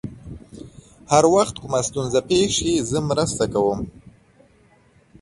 [1.11, 3.79] هر وخت کومه ستونزه پېښ شي، زه مرسته کوم.